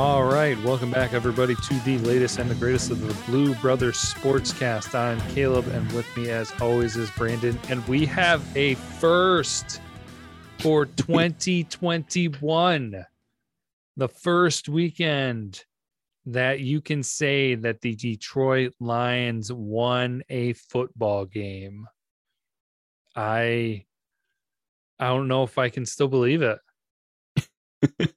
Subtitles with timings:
[0.00, 3.98] All right, welcome back, everybody, to the latest and the greatest of the Blue Brothers
[3.98, 4.94] Sportscast.
[4.94, 9.82] I'm Caleb, and with me, as always, is Brandon, and we have a first
[10.58, 13.04] for 2021,
[13.98, 15.66] the first weekend
[16.24, 21.86] that you can say that the Detroit Lions won a football game.
[23.14, 23.84] I
[24.98, 26.58] I don't know if I can still believe it.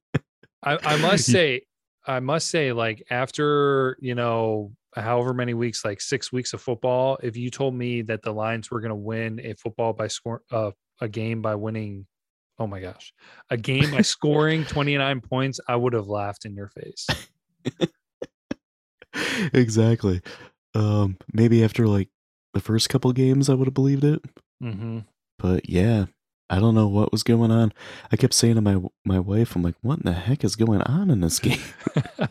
[0.64, 1.64] I, I must say,
[2.06, 7.18] I must say, like after you know, however many weeks, like six weeks of football,
[7.24, 10.42] if you told me that the Lions were going to win a football by score,
[10.52, 10.72] uh,
[11.02, 12.06] a game by winning,
[12.60, 13.14] oh my gosh,
[13.50, 17.08] a game by scoring twenty nine points, I would have laughed in your face.
[19.54, 20.22] exactly.
[20.76, 22.10] Um, maybe after like
[22.54, 24.22] the first couple games, I would have believed it.
[24.62, 25.00] Mm-hmm.
[25.40, 26.06] But yeah,
[26.54, 27.74] I don't know what was going on.
[28.12, 30.82] I kept saying to my my wife, "I'm like, what in the heck is going
[30.84, 31.60] on in this game?
[32.20, 32.30] like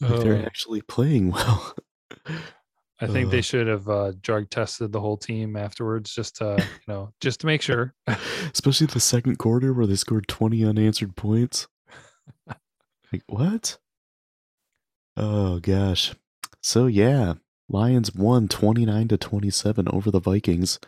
[0.00, 1.74] they're Oh, actually playing well."
[3.00, 6.92] I think they should have uh, drug tested the whole team afterwards, just to you
[6.92, 7.94] know, just to make sure.
[8.54, 11.66] Especially the second quarter where they scored 20 unanswered points.
[13.12, 13.78] Like what?
[15.16, 16.14] Oh gosh.
[16.62, 17.34] So yeah,
[17.68, 20.78] Lions won 29 to 27 over the Vikings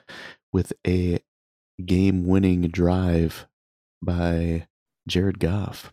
[0.53, 1.19] with a
[1.81, 3.47] game-winning drive
[4.03, 4.67] by
[5.07, 5.93] Jared Goff.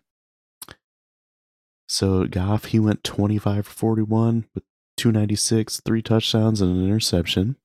[1.87, 4.63] So Goff he went 25 for 41 with
[4.97, 7.55] 296, three touchdowns and an interception.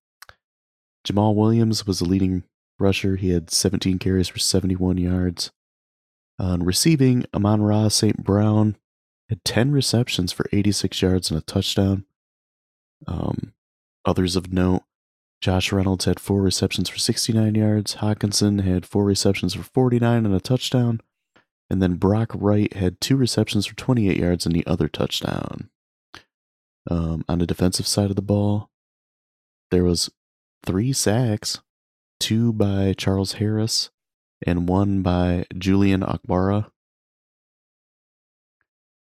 [1.07, 2.45] Jamaal Williams was the leading
[2.79, 3.17] rusher.
[3.17, 5.51] He had 17 carries for 71 yards.
[6.39, 8.23] On receiving, Amon Ra St.
[8.23, 8.77] Brown
[9.29, 12.05] had 10 receptions for 86 yards and a touchdown.
[13.07, 13.55] Um,
[14.05, 14.83] others of note,
[15.43, 17.97] Josh Reynolds had four receptions for 69 yards.
[17.97, 21.01] Hockenson had four receptions for 49 and a touchdown.
[21.69, 25.69] And then Brock Wright had two receptions for 28 yards and the other touchdown.
[26.89, 28.71] Um, on the defensive side of the ball,
[29.73, 30.11] there was
[30.65, 31.61] three sacks,
[32.21, 33.91] two by Charles Harris
[34.47, 36.71] and one by Julian Okwara.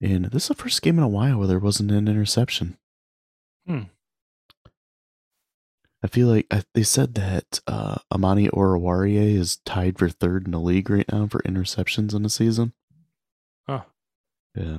[0.02, 2.76] And this is the first game in a while where there wasn't an interception.
[3.66, 3.84] Hmm.
[6.06, 10.52] I feel like I, they said that uh, Amani Oruwariye is tied for third in
[10.52, 12.74] the league right now for interceptions in the season.
[13.66, 13.82] Huh.
[14.54, 14.78] Yeah.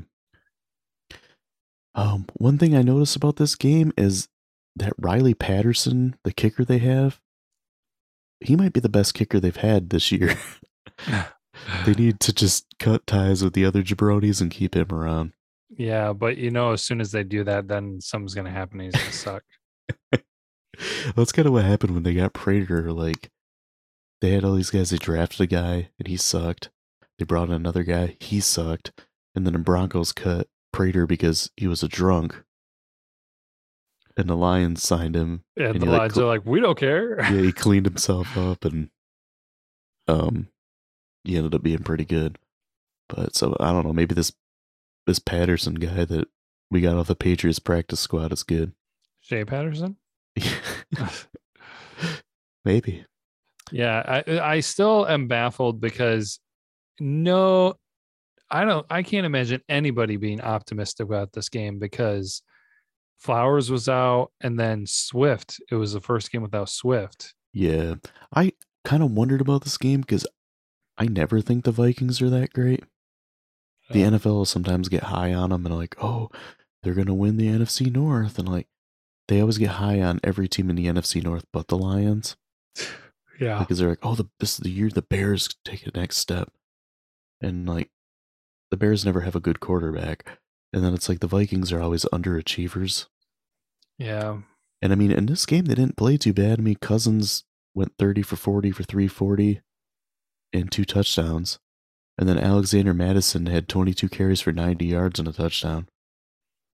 [1.94, 4.30] Um, one thing I noticed about this game is
[4.78, 7.20] that Riley Patterson, the kicker they have,
[8.40, 10.34] he might be the best kicker they've had this year.
[11.86, 15.34] they need to just cut ties with the other jabronis and keep him around.
[15.78, 18.80] Yeah, but you know, as soon as they do that, then something's gonna happen.
[18.80, 19.44] He's gonna suck.
[21.16, 22.92] That's kind of what happened when they got Prater.
[22.92, 23.30] Like,
[24.22, 24.90] they had all these guys.
[24.90, 26.70] They drafted a guy, and he sucked.
[27.20, 28.92] They brought in another guy, he sucked.
[29.34, 32.44] And then the Broncos cut Prater because he was a drunk.
[34.16, 35.44] And the Lions signed him.
[35.56, 37.20] And, And the he, like, Lions cl- are like, we don't care.
[37.22, 38.90] Yeah, he cleaned himself up, and
[40.08, 40.48] um,
[41.24, 42.38] he ended up being pretty good.
[43.10, 43.94] But so I don't know.
[43.94, 44.34] Maybe this
[45.06, 46.28] this Patterson guy that
[46.70, 48.74] we got off the Patriots practice squad is good.
[49.22, 49.98] Shea Patterson.
[52.66, 53.06] maybe.
[53.72, 56.40] Yeah, I I still am baffled because
[57.00, 57.76] no,
[58.50, 58.86] I don't.
[58.90, 62.42] I can't imagine anybody being optimistic about this game because
[63.20, 65.60] Flowers was out, and then Swift.
[65.70, 67.34] It was the first game without Swift.
[67.54, 67.96] Yeah,
[68.34, 68.54] I
[68.86, 70.26] kind of wondered about this game because
[70.98, 72.84] I never think the Vikings are that great.
[73.92, 76.30] The Uh, NFL will sometimes get high on them and like, oh,
[76.84, 78.68] they're gonna win the NFC North, and like
[79.28, 82.38] they always get high on every team in the NFC North but the Lions
[83.40, 86.18] yeah, because they're like, oh, the, this is the year the Bears take the next
[86.18, 86.52] step,
[87.42, 87.90] and like
[88.72, 90.26] the Bears never have a good quarterback,
[90.74, 93.08] and then it's like the Vikings are always underachievers.
[93.98, 94.40] yeah.
[94.80, 96.60] And I mean, in this game, they didn't play too bad.
[96.60, 99.62] I mean, Cousins went 30 for 40 for 340
[100.54, 101.58] and two touchdowns.
[102.16, 105.88] And then Alexander Mattison had 22 carries for 90 yards and a touchdown.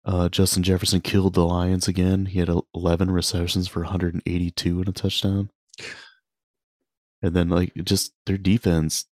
[0.05, 2.27] Uh, Justin Jefferson killed the Lions again.
[2.27, 5.51] He had 11 receptions for 182 and a touchdown.
[7.23, 9.05] And then, like, just their defense,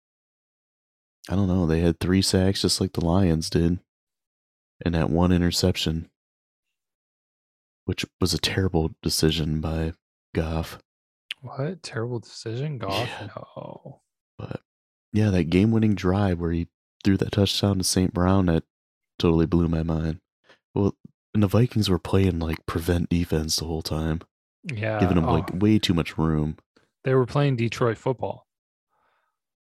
[1.29, 3.79] I don't know, they had three sacks just like the Lions did.
[4.85, 6.09] And that one interception
[7.87, 9.93] which was a terrible decision by
[10.35, 10.77] Goff.
[11.41, 13.07] What terrible decision, Goff?
[13.07, 13.27] Yeah.
[13.27, 14.01] No.
[14.37, 14.59] But
[15.13, 16.67] yeah, that game winning drive where he
[17.03, 18.13] threw that touchdown to St.
[18.13, 18.65] Brown, that
[19.17, 20.19] totally blew my mind.
[20.75, 20.95] Well,
[21.33, 24.21] and the Vikings were playing like prevent defense the whole time,
[24.63, 26.57] Yeah, giving them oh, like way too much room.
[27.03, 28.45] they were playing Detroit football.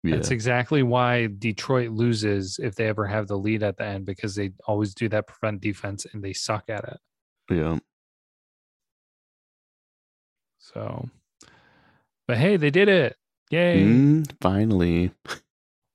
[0.05, 0.14] Yeah.
[0.14, 4.37] That's exactly why Detroit loses if they ever have the lead at the end because
[4.37, 6.99] they always do that prevent defense and they suck at it.
[7.50, 7.79] yeah.
[10.58, 11.08] So,
[12.26, 13.17] but hey, they did it.
[13.50, 13.82] Yay.
[13.82, 15.12] Mm, finally.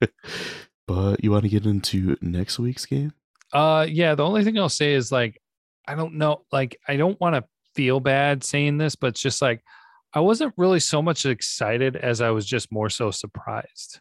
[0.88, 3.12] but you want to get into next week's game?
[3.54, 5.40] Uh yeah, the only thing I'll say is like
[5.86, 9.40] I don't know, like I don't want to feel bad saying this, but it's just
[9.40, 9.62] like
[10.12, 14.00] I wasn't really so much excited as I was just more so surprised.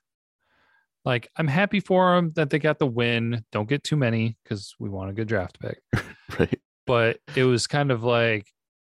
[1.05, 3.43] Like I'm happy for them that they got the win.
[3.51, 5.79] Don't get too many because we want a good draft pick.
[6.39, 6.59] Right.
[6.87, 8.47] But it was kind of like,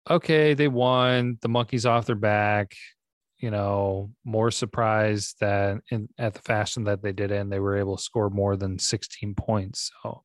[0.10, 1.38] okay, they won.
[1.42, 2.74] The monkeys off their back.
[3.39, 7.60] You know, more surprised that in at the fashion that they did it, and they
[7.60, 9.92] were able to score more than 16 points.
[10.01, 10.24] So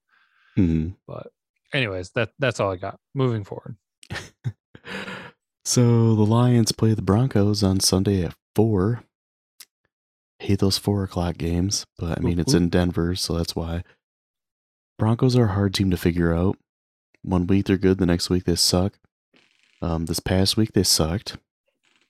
[0.58, 0.96] Mhm.
[1.06, 1.28] but
[1.72, 2.98] anyways, that that's all I got.
[3.14, 3.76] Moving forward.
[5.64, 9.02] So the Lions play the Broncos on Sunday at four.
[10.38, 13.84] Hate those four o'clock games, but I mean it's in Denver, so that's why.
[14.98, 16.56] Broncos are a hard team to figure out.
[17.20, 18.98] One week they're good, the next week they suck.
[19.82, 21.36] Um, this past week they sucked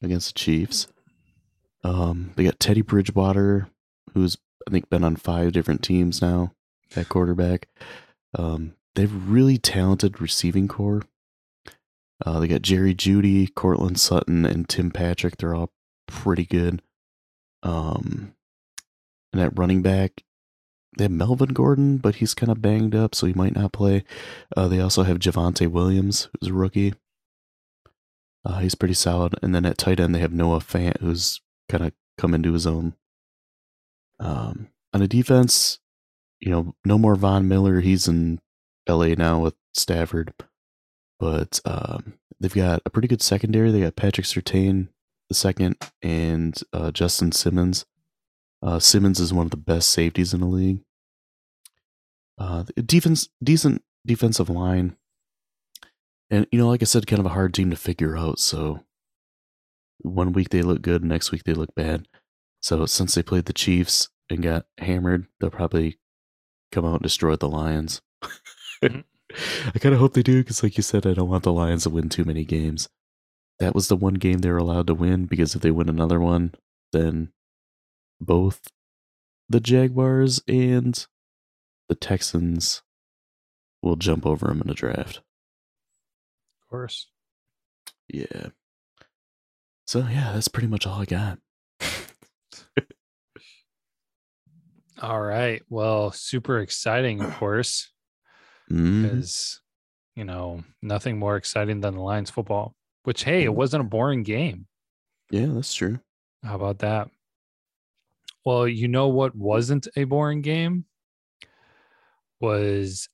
[0.00, 0.87] against the Chiefs.
[1.83, 3.69] Um, they got Teddy Bridgewater,
[4.15, 6.53] who's I think been on five different teams now
[6.95, 7.67] at quarterback.
[8.36, 11.02] Um, they have really talented receiving core.
[12.25, 15.36] Uh, they got Jerry Jeudy, Courtland Sutton, and Tim Patrick.
[15.36, 15.70] They're all
[16.06, 16.82] pretty good.
[17.62, 18.34] Um,
[19.32, 20.25] and at running back,
[20.96, 24.04] they have Melvin Gordon, but he's kind of banged up, so he might not play.
[24.56, 26.94] Uh, they also have Javonte Williams, who's a rookie.
[28.44, 29.34] Uh, he's pretty solid.
[29.42, 32.66] And then at tight end, they have Noah Fant, who's kind of come into his
[32.66, 32.94] own.
[34.19, 35.78] Um, on the defense,
[36.40, 37.81] you know, no more Von Miller.
[37.81, 38.40] He's in
[38.88, 40.32] LA now with Stafford.
[41.19, 43.70] But um, they've got a pretty good secondary.
[43.70, 44.88] They got Patrick Surtain
[45.29, 47.87] the second and uh, Justin Simmons.
[48.62, 50.81] Uh, Simmons is one of the best safeties in the league.
[52.38, 54.96] Uh, defense, decent defensive line,
[56.31, 58.38] and you know, like I said, kind of a hard team to figure out.
[58.38, 58.85] So
[59.99, 62.06] one week they look good, next week they look bad.
[62.61, 65.99] So since they played the Chiefs and got hammered, they'll probably
[66.73, 68.00] come out and destroy the Lions.
[68.82, 69.03] Mhm.
[69.75, 71.82] I kind of hope they do because, like you said, I don't want the Lions
[71.82, 72.88] to win too many games.
[73.59, 76.20] That was the one game they were allowed to win because if they win another
[76.20, 76.55] one,
[76.93, 77.32] then
[78.20, 78.61] both
[79.49, 81.05] the Jaguars and
[81.88, 82.82] the Texans
[83.82, 85.19] will jump over them in a draft.
[86.62, 87.09] Of course.
[88.09, 88.50] Yeah.
[89.87, 91.38] So yeah, that's pretty much all I got.
[95.00, 95.62] All right.
[95.69, 97.91] Well, super exciting, of course,
[98.71, 99.03] mm-hmm.
[99.03, 99.61] because
[100.17, 102.75] you know nothing more exciting than the Lions football.
[103.05, 104.67] Which hey, it wasn't a boring game.
[105.31, 106.00] Yeah, that's true.
[106.43, 107.09] How about that?
[108.45, 110.85] Well, you know what wasn't a boring game
[112.41, 113.09] was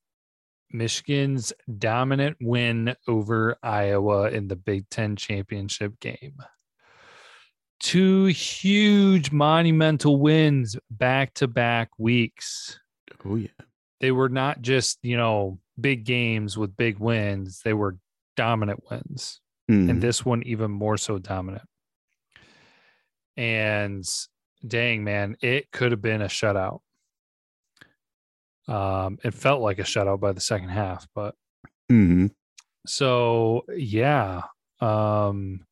[0.71, 6.37] Michigan's dominant win over Iowa in the Big Ten championship game.
[7.85, 12.81] Two huge monumental wins back to back weeks.
[13.27, 13.49] Oh yeah.
[14.01, 17.99] They were not just, you know, big games with big wins, they were
[18.37, 19.91] dominant wins Mhm.
[19.91, 21.69] and this one even more so dominant.
[23.37, 24.05] And
[24.67, 26.81] dang man, it could have been a shutout.
[28.67, 31.35] Um, it felt like a shutout by the second half, but
[31.93, 32.29] mm-hmm.
[32.87, 34.43] so yeah.
[34.81, 35.67] Um,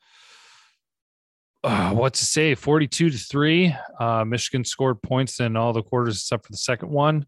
[1.65, 2.55] uh, what to say?
[2.55, 3.75] Forty-two to three.
[4.01, 7.27] Uh, Michigan scored points in all the quarters except for the second one.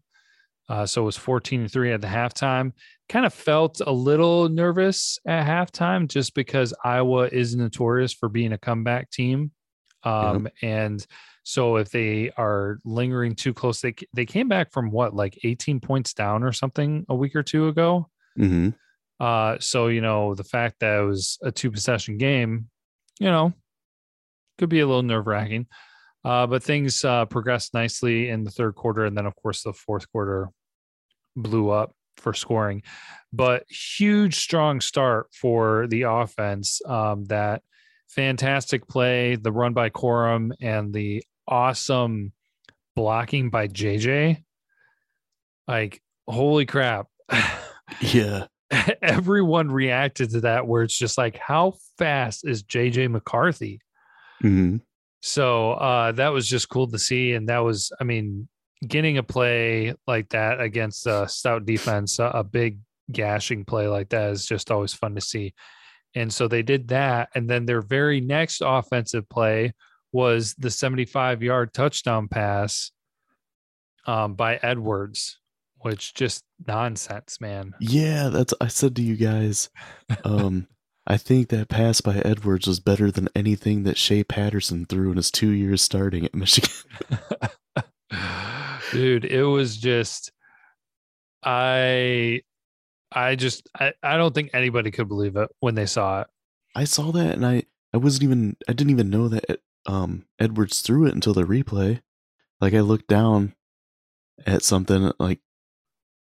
[0.67, 2.71] Uh, so it was 14 to 3 at the halftime.
[3.07, 8.51] Kind of felt a little nervous at halftime just because Iowa is notorious for being
[8.51, 9.51] a comeback team.
[10.01, 11.05] Um, And
[11.43, 15.79] so if they are lingering too close, they, they came back from what, like 18
[15.79, 18.09] points down or something a week or two ago.
[18.35, 18.73] Mhm.
[19.19, 22.69] Uh, so, you know, the fact that it was a two possession game,
[23.19, 23.53] you know,
[24.57, 25.67] could be a little nerve wracking.
[26.23, 29.05] Uh, but things uh, progressed nicely in the third quarter.
[29.05, 30.49] And then, of course, the fourth quarter
[31.35, 32.81] blew up for scoring.
[33.31, 36.81] But huge, strong start for the offense.
[36.85, 37.61] Um, that
[38.07, 42.33] fantastic play, the run by Corum, and the awesome
[42.95, 44.43] blocking by JJ.
[45.67, 47.07] Like, holy crap.
[48.01, 48.47] Yeah.
[49.01, 53.79] Everyone reacted to that, where it's just like, how fast is JJ McCarthy?
[54.43, 54.81] Mhm.
[55.21, 58.47] So uh, that was just cool to see, and that was, I mean,
[58.87, 62.79] getting a play like that against a stout defense, a, a big
[63.11, 65.53] gashing play like that is just always fun to see.
[66.13, 69.73] And so they did that, and then their very next offensive play
[70.11, 72.91] was the 75 yard touchdown pass
[74.07, 75.39] um, by Edwards,
[75.79, 77.73] which just nonsense, man.
[77.79, 79.69] Yeah, that's I said to you guys.
[80.23, 80.67] Um,
[81.07, 85.17] I think that pass by Edwards was better than anything that Shea Patterson threw in
[85.17, 86.71] his two years starting at Michigan.
[88.91, 90.31] Dude, it was just
[91.43, 92.41] I
[93.11, 96.27] I just I, I don't think anybody could believe it when they saw it.
[96.73, 100.81] I saw that and I I wasn't even I didn't even know that um Edwards
[100.81, 102.01] threw it until the replay.
[102.59, 103.53] Like I looked down
[104.47, 105.39] at something like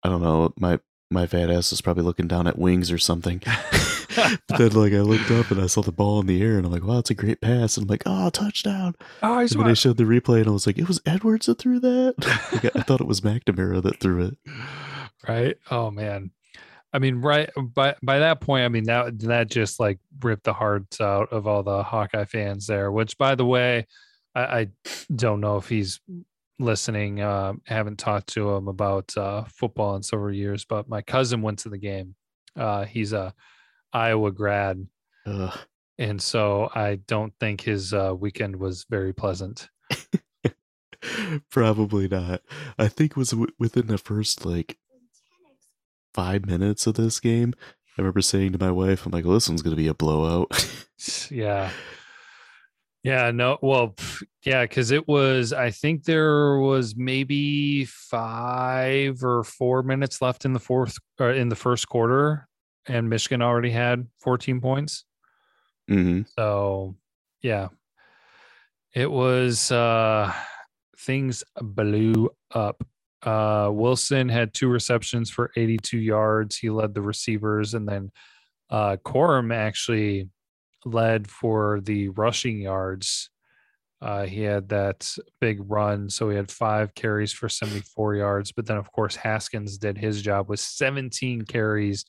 [0.01, 0.79] I don't know, my
[1.11, 3.41] my fat ass was probably looking down at wings or something.
[4.15, 6.65] but then like I looked up and I saw the ball in the air and
[6.65, 7.77] I'm like, wow, it's a great pass.
[7.77, 8.95] And I'm like, oh, touchdown.
[9.21, 11.45] Oh, I And then I showed the replay and I was like, it was Edwards
[11.47, 12.15] that threw that.
[12.63, 14.37] Like, I thought it was McNamara that threw it.
[15.27, 15.57] right?
[15.71, 16.31] Oh man.
[16.93, 20.53] I mean, right by by that point, I mean that that just like ripped the
[20.53, 22.91] hearts out of all the Hawkeye fans there.
[22.91, 23.87] Which, by the way,
[24.35, 24.67] I, I
[25.15, 25.99] don't know if he's
[26.59, 27.19] listening.
[27.19, 31.59] Uh, haven't talked to him about uh, football in several years, but my cousin went
[31.59, 32.15] to the game.
[32.55, 33.33] Uh, he's a
[33.93, 34.87] Iowa grad,
[35.25, 35.57] Ugh.
[35.97, 39.69] and so I don't think his uh, weekend was very pleasant.
[41.49, 42.41] Probably not.
[42.77, 44.77] I think it was w- within the first like
[46.13, 47.53] five minutes of this game.
[47.97, 49.93] I remember saying to my wife, I'm like, well, this one's going to be a
[49.93, 50.51] blowout.
[51.29, 51.69] yeah
[53.03, 53.93] yeah no well
[54.45, 60.53] yeah because it was i think there was maybe five or four minutes left in
[60.53, 62.47] the fourth or in the first quarter
[62.87, 65.05] and michigan already had 14 points
[65.87, 66.95] hmm so
[67.41, 67.67] yeah
[68.93, 70.31] it was uh
[70.97, 72.83] things blew up
[73.23, 78.11] uh wilson had two receptions for 82 yards he led the receivers and then
[78.69, 80.29] uh Corum actually
[80.85, 83.29] led for the rushing yards.
[84.01, 85.09] Uh, he had that
[85.39, 88.51] big run, so he had five carries for 74 yards.
[88.51, 92.03] But then, of course, Haskins did his job with 17 carries,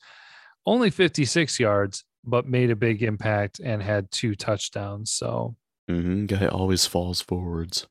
[0.65, 5.11] only 56 yards, but made a big impact and had two touchdowns.
[5.13, 5.55] So,
[5.87, 7.87] hmm Guy always falls forwards.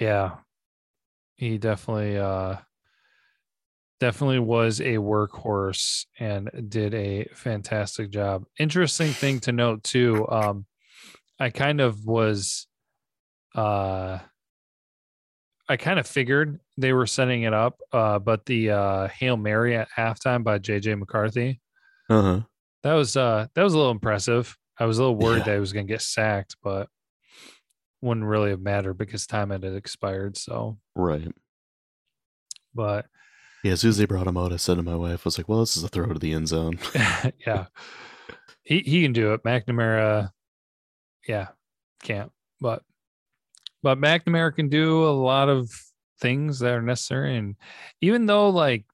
[0.00, 0.36] yeah,
[1.36, 2.56] he definitely, uh,
[4.00, 8.44] definitely was a workhorse and did a fantastic job.
[8.58, 10.26] Interesting thing to note too.
[10.28, 10.66] Um,
[11.38, 12.66] I kind of was,
[13.54, 14.18] uh,
[15.68, 19.76] I kind of figured they were setting it up, uh, but the uh, hail mary
[19.76, 21.60] at halftime by JJ McCarthy
[22.08, 22.40] Uh huh.
[22.82, 24.56] that was uh, that was a little impressive.
[24.78, 25.44] I was a little worried Yeah.
[25.44, 26.88] that he was going to get sacked, but
[28.02, 30.36] wouldn't really have mattered because time had expired.
[30.36, 31.32] So, Right.
[32.74, 33.06] but
[33.64, 33.72] Yeah.
[33.72, 35.48] As soon as they brought him out, I said to my wife, I was like,
[35.48, 36.78] well, this is a throw to the end zone.
[37.46, 37.66] yeah,
[38.62, 39.42] he he can do it.
[39.42, 40.30] McNamara,
[41.26, 41.48] yeah,
[42.02, 42.30] can't.
[42.60, 42.82] But
[43.82, 45.70] but McNamara can do a lot of
[46.20, 47.36] things that are necessary.
[47.36, 47.56] And
[48.00, 48.84] even though like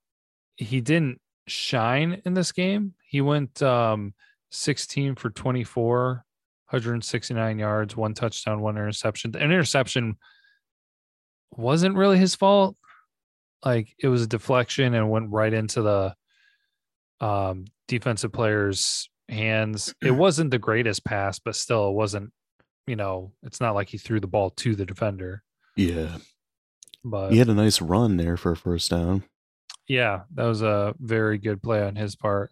[0.56, 4.14] he didn't shine in this game, he went um
[4.50, 6.24] 16 for 24,
[6.70, 9.30] 169 yards, one touchdown, one interception.
[9.32, 10.16] The interception
[11.56, 12.76] wasn't really his fault.
[13.64, 16.14] Like it was a deflection and went right into the
[17.24, 19.94] um defensive player's hands.
[20.02, 22.32] It wasn't the greatest pass, but still it wasn't,
[22.86, 25.42] you know, it's not like he threw the ball to the defender.
[25.76, 26.16] yeah.
[27.04, 29.24] But He had a nice run there for a first down.
[29.88, 32.50] yeah, that was a very good play on his part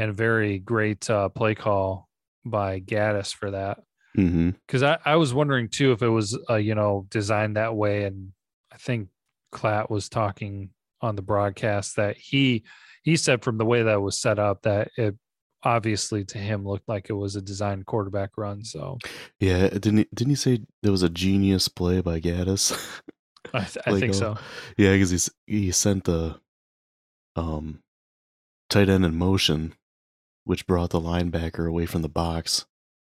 [0.00, 2.08] and a very great uh, play call
[2.44, 3.80] by Gattis for that.
[4.16, 8.04] Because I, I was wondering too if it was, uh, you know, designed that way.
[8.04, 8.32] And
[8.72, 9.08] I think
[9.52, 12.64] Klatt was talking on the broadcast that he
[13.02, 15.16] he said from the way that was set up that it
[15.62, 18.64] obviously to him looked like it was a designed quarterback run.
[18.64, 18.98] So
[19.38, 19.68] Yeah.
[19.68, 22.72] Didn't he, didn't he say there was a genius play by Gattis?
[23.52, 24.38] I, th- I Like, think uh, so.
[24.76, 26.40] Yeah, because he's he sent the
[27.36, 27.82] um
[28.68, 29.74] tight end in motion,
[30.44, 32.66] which brought the linebacker away from the box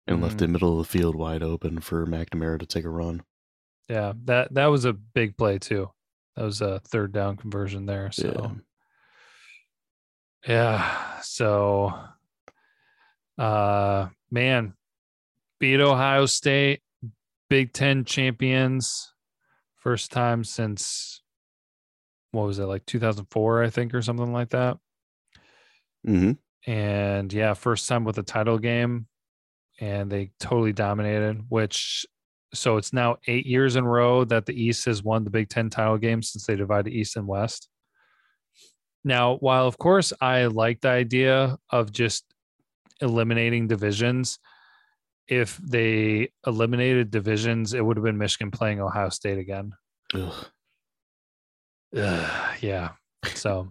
[0.08, 0.40] and left Mhm.
[0.40, 3.24] the middle of the field wide open for McNamara to take a run.
[3.88, 5.92] Yeah, that that was a big play too.
[6.36, 8.12] That was a third down conversion there.
[8.12, 8.56] So
[10.48, 11.20] yeah.
[11.22, 11.94] So
[13.38, 14.74] uh man,
[15.60, 16.82] beat Ohio State,
[17.50, 19.14] Big Ten champions,
[19.76, 21.22] first time since
[22.32, 24.78] what was it, like 2004, I think, or something like that.
[26.06, 26.34] hmm
[26.70, 29.08] And yeah, first time with a title game.
[29.80, 32.06] And they totally dominated, which
[32.54, 35.50] so it's now eight years in a row that the East has won the Big
[35.50, 37.70] Ten title game since they divided East and West.
[39.04, 42.24] Now, while of course I like the idea of just
[43.02, 44.38] eliminating divisions,
[45.28, 49.72] if they eliminated divisions, it would have been Michigan playing Ohio State again.
[50.14, 50.46] Ugh.
[51.98, 52.90] Ugh, yeah.
[53.34, 53.70] So,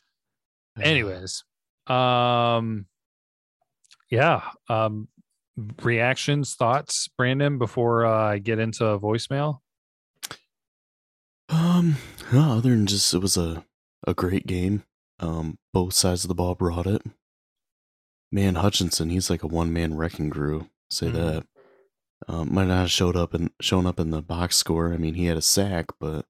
[0.80, 1.44] anyways,
[1.88, 2.86] um,
[4.10, 4.42] yeah.
[4.68, 5.08] Um,
[5.82, 9.58] reactions, thoughts, Brandon, before uh, I get into voicemail.
[11.48, 11.96] Um,
[12.32, 13.64] no, other than just it was a
[14.06, 14.82] a great game.
[15.20, 17.02] Um, both sides of the ball brought it.
[18.30, 20.68] Man, Hutchinson, he's like a one man wrecking crew.
[20.90, 21.12] Say Mhm.
[21.14, 21.46] that.
[22.28, 24.92] Um, might not have showed up and shown up in the box score.
[24.92, 26.26] I mean, he had a sack, but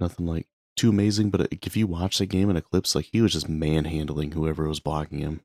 [0.00, 0.48] nothing like
[0.80, 1.30] too amazing.
[1.30, 4.80] But if you watch the game in Eclipse, like he was just manhandling whoever was
[4.80, 5.40] blocking him.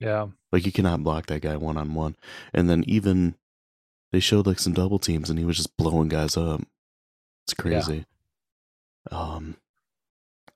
[0.00, 0.28] Yeah.
[0.52, 2.16] Like you cannot block that guy one on one.
[2.52, 3.34] And then even
[4.12, 6.60] they showed like some double teams, and he was just blowing guys up.
[7.46, 8.06] It's crazy.
[9.10, 9.56] Um,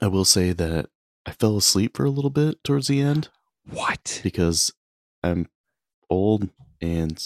[0.01, 0.91] I will say that
[1.27, 3.29] I fell asleep for a little bit towards the end
[3.71, 4.21] What?
[4.25, 4.73] because
[5.23, 5.49] I'm
[6.09, 6.49] old
[6.81, 7.23] and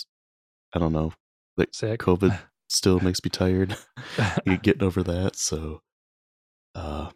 [0.74, 1.14] I don't know.
[1.56, 2.00] like Sick.
[2.00, 2.38] COVID
[2.68, 3.76] still makes me tired.
[4.62, 5.80] Getting over that, so
[6.74, 7.10] uh,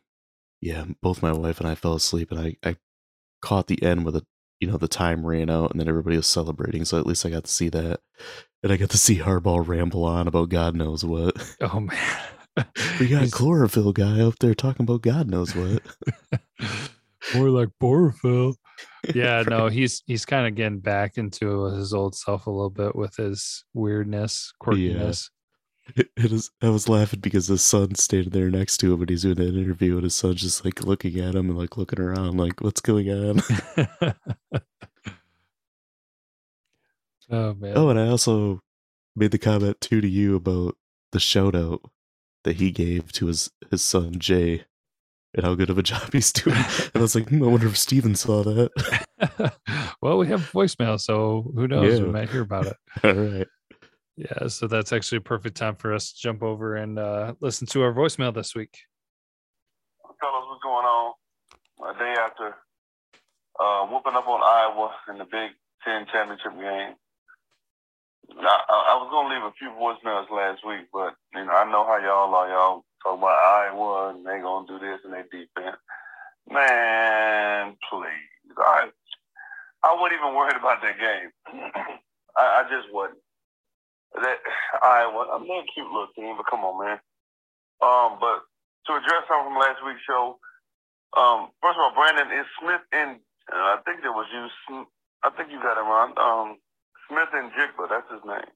[0.61, 0.85] yeah.
[1.03, 2.77] Both my wife and I fell asleep, and I I
[3.41, 4.27] caught the end where the
[4.61, 6.85] you know the time ran out, and then everybody was celebrating.
[6.85, 8.01] So at least I got to see that,
[8.63, 11.37] and I got to see Harbaugh ramble on about God knows what.
[11.61, 12.19] oh man.
[12.99, 15.83] We got chlorophyll guy up there talking about God knows what.
[17.35, 18.55] more like Borophyll.
[19.15, 22.97] Yeah, no, he's he's kind of getting back into his old self a little bit
[22.97, 25.31] with his weirdness, quirkiness.
[25.97, 26.51] It, is.
[26.61, 29.59] I was laughing because his son's standing there next to him, and he's doing an
[29.59, 32.81] interview, and his son's just like looking at him and like looking around, like what's
[32.81, 33.41] going on.
[37.31, 37.73] oh man.
[37.75, 38.61] oh, and I also
[39.17, 40.77] made the comment too to you about
[41.13, 41.81] the shout out
[42.45, 44.65] that he gave to his his son Jay,
[45.35, 46.57] and how good of a job he's doing.
[46.57, 49.53] and I was like, hmm, I wonder if Steven saw that.
[50.03, 52.01] well, we have voicemail, so who knows?
[52.01, 52.77] We might hear about it.
[53.05, 53.47] All right.
[54.19, 57.69] Yeah, so that's actually a perfect time for us to jump over and uh, listen
[57.69, 58.77] to our voicemail this week.
[60.21, 61.13] fellas, what's going on?
[61.87, 62.57] A day after
[63.61, 65.53] uh, whooping up on Iowa in the Big
[65.85, 66.99] Ten championship game.
[68.43, 71.87] I, I, was gonna leave a few voicemails last week, but you know I know
[71.87, 72.49] how y'all are.
[72.51, 75.79] Y'all talk about Iowa and they gonna do this and they defense.
[76.51, 78.91] Man, please, I
[79.85, 81.31] I wasn't even worried about that game.
[82.37, 83.19] I, I just wasn't.
[84.15, 84.39] That
[84.83, 86.99] I mean, cute little team, but come on, man.
[87.83, 88.43] Um, but
[88.89, 90.39] to address something from last week's show,
[91.17, 93.21] um, first of all, Brandon is Smith and
[93.53, 94.85] uh, I think that was you.
[95.25, 96.13] I think you got it wrong.
[96.21, 96.49] Um,
[97.09, 98.53] Smith-Njigba, that's his name.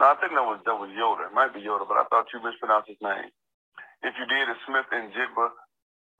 [0.00, 1.30] No, I think that was that was Yoda.
[1.30, 3.30] It might be Yoda, but I thought you mispronounced his name.
[4.02, 5.46] If you did, it's Smith-Njigba.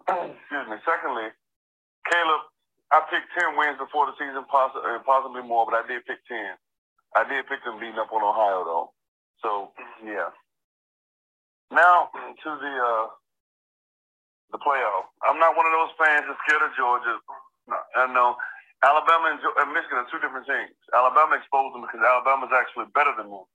[0.39, 0.79] Excuse me.
[0.87, 1.29] Secondly,
[2.09, 2.43] Caleb,
[2.93, 6.57] I picked ten wins before the season, uh, possibly more, but I did pick ten.
[7.17, 8.89] I did pick them beating up on Ohio though.
[9.43, 9.73] So
[10.07, 10.31] yeah.
[11.73, 12.11] Now
[12.45, 13.07] to the uh,
[14.53, 15.11] the playoff.
[15.27, 17.19] I'm not one of those fans that's scared of Georgia.
[17.67, 18.37] No, I know
[18.85, 20.77] Alabama and, and Michigan are two different teams.
[20.95, 23.47] Alabama exposed them because Alabama's actually better than them.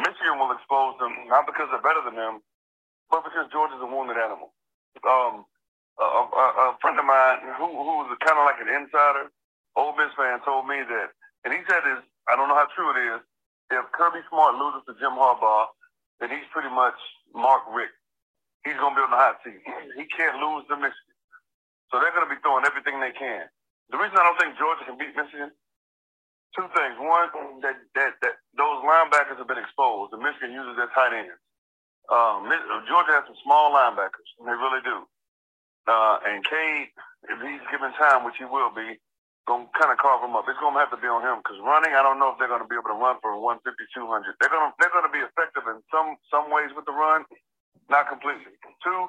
[0.00, 2.40] Michigan will expose them not because they're better than them,
[3.10, 4.52] but because Georgia's a wounded animal.
[5.06, 5.44] Um,
[6.00, 9.30] a, a, a friend of mine who who was kind of like an insider,
[9.76, 11.10] Ole Miss fan, told me that,
[11.44, 12.02] and he said this.
[12.28, 13.20] I don't know how true it is.
[13.70, 15.70] If Kirby Smart loses to Jim Harbaugh,
[16.20, 16.96] then he's pretty much
[17.34, 17.94] Mark Richt.
[18.64, 19.62] He's gonna be on the hot seat.
[19.96, 21.16] He can't lose to Michigan,
[21.88, 23.48] so they're gonna be throwing everything they can.
[23.90, 25.50] The reason I don't think Georgia can beat Michigan,
[26.56, 26.96] two things.
[27.00, 27.30] One,
[27.62, 31.32] that that, that those linebackers have been exposed, and Michigan uses their tight ends.
[32.10, 32.50] Um,
[32.90, 34.28] Georgia has some small linebackers.
[34.38, 35.06] And they really do.
[35.86, 36.90] Uh, and Cade,
[37.30, 38.98] if he's given time, which he will be,
[39.48, 40.44] gonna kind of carve him up.
[40.48, 42.68] It's gonna have to be on him because running, I don't know if they're gonna
[42.68, 44.36] be able to run for 150, 200.
[44.40, 47.24] They're gonna they're gonna be effective in some some ways with the run,
[47.88, 48.52] not completely.
[48.84, 49.08] Two,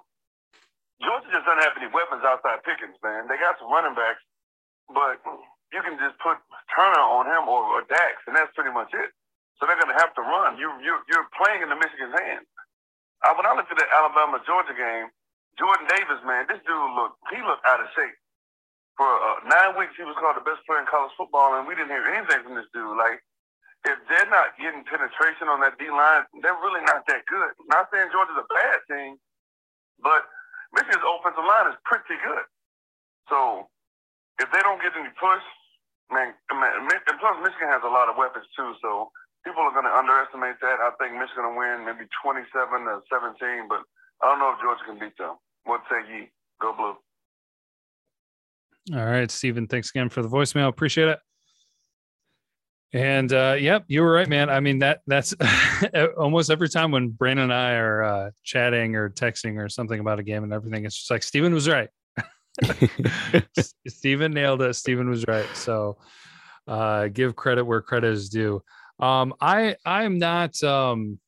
[1.04, 3.26] Georgia just doesn't have any weapons outside Pickens, man.
[3.28, 4.22] They got some running backs,
[4.94, 5.20] but
[5.74, 6.38] you can just put
[6.76, 9.10] Turner on him or, or Dax, and that's pretty much it.
[9.58, 10.58] So they're gonna have to run.
[10.62, 12.48] You you you're playing in the Michigan's hands.
[13.22, 15.13] Uh, when I looked at the Alabama Georgia game,
[15.58, 18.17] Jordan Davis, man, this dude looked he looked out of shape.
[18.98, 21.76] For uh, nine weeks, he was called the best player in college football, and we
[21.76, 22.98] didn't hear anything from this dude.
[23.00, 23.24] Like,
[23.88, 27.52] if they're not getting penetration on that D line, they're really not that good.
[27.72, 29.18] Not saying Georgia's a bad team,
[30.04, 30.28] but
[30.76, 32.46] Michigan's offensive line is pretty good.
[33.32, 33.70] So,
[34.40, 35.46] if they don't get any push,
[36.12, 38.74] man, man and plus Michigan has a lot of weapons too.
[38.82, 39.10] So,
[39.46, 40.80] people are going to underestimate that.
[40.84, 43.82] I think Michigan will win maybe 27 to 17, but
[44.22, 45.38] I don't know if Georgia can beat them.
[45.66, 46.22] What say ye?
[46.62, 46.98] Go blue.
[48.94, 49.67] All right, Stephen.
[49.67, 50.67] Thanks again for the voicemail.
[50.67, 51.20] Appreciate it.
[52.94, 54.50] And uh, yep, you were right, man.
[54.50, 55.34] I mean that that's
[56.17, 60.20] almost every time when Brandon and I are uh, chatting or texting or something about
[60.20, 61.89] a game and everything, it's just like Steven was right.
[63.88, 64.74] Steven nailed it.
[64.74, 65.48] Steven was right.
[65.54, 65.98] So
[66.67, 68.62] uh, give credit where credit is due.
[69.00, 71.20] Um, I I am not um,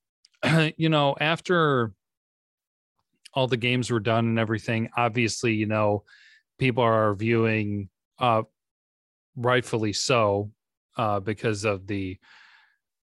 [0.78, 1.94] you know, after
[3.34, 6.04] all the games were done and everything, obviously, you know,
[6.64, 8.42] people are viewing uh
[9.36, 10.50] rightfully so
[10.98, 12.18] uh, because of the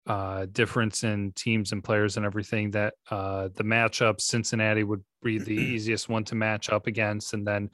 [0.07, 5.39] uh, difference in teams and players and everything that uh, the matchup Cincinnati would be
[5.39, 7.69] the easiest one to match up against, and then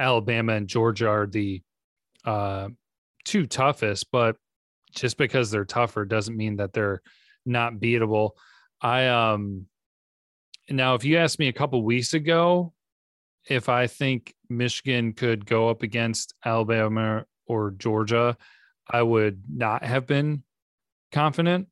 [0.00, 1.62] Alabama and Georgia are the
[2.24, 2.68] uh,
[3.24, 4.06] two toughest.
[4.10, 4.36] But
[4.92, 7.00] just because they're tougher doesn't mean that they're
[7.46, 8.30] not beatable.
[8.80, 9.66] I um
[10.68, 12.72] now if you asked me a couple weeks ago
[13.48, 18.36] if I think Michigan could go up against Alabama or Georgia,
[18.90, 20.42] I would not have been
[21.12, 21.68] confident.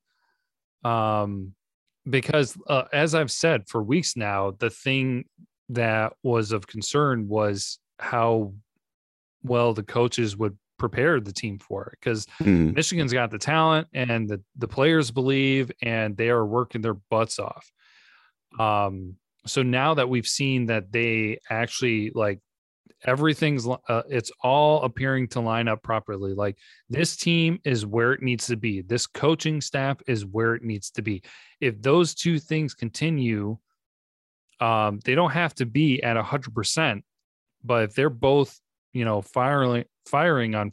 [0.84, 1.54] Um,
[2.08, 5.24] because uh, as I've said for weeks now, the thing
[5.70, 8.54] that was of concern was how
[9.42, 11.98] well the coaches would prepare the team for it.
[12.00, 12.74] Because mm.
[12.74, 17.38] Michigan's got the talent and the, the players believe, and they are working their butts
[17.38, 17.70] off.
[18.58, 22.40] Um, so now that we've seen that they actually like
[23.04, 26.56] everything's uh, it's all appearing to line up properly like
[26.88, 28.82] this team is where it needs to be.
[28.82, 31.22] This coaching staff is where it needs to be.
[31.60, 33.58] If those two things continue
[34.60, 37.02] um they don't have to be at a 100%
[37.64, 38.58] but if they're both
[38.92, 40.70] you know firing firing on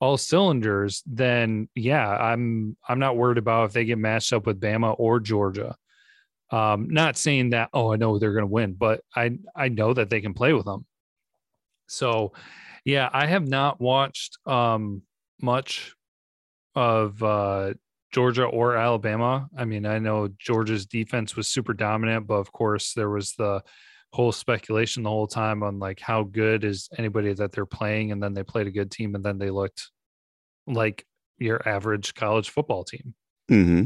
[0.00, 4.60] all cylinders then yeah i'm i'm not worried about if they get matched up with
[4.60, 5.76] bama or georgia.
[6.50, 9.94] Um not saying that oh i know they're going to win but i i know
[9.94, 10.84] that they can play with them
[11.86, 12.32] so,
[12.84, 15.02] yeah, I have not watched um,
[15.40, 15.94] much
[16.74, 17.74] of uh,
[18.12, 19.48] Georgia or Alabama.
[19.56, 23.62] I mean, I know Georgia's defense was super dominant, but of course, there was the
[24.12, 28.22] whole speculation the whole time on like how good is anybody that they're playing, and
[28.22, 29.90] then they played a good team, and then they looked
[30.66, 31.04] like
[31.38, 33.14] your average college football team.
[33.50, 33.84] Mm-hmm.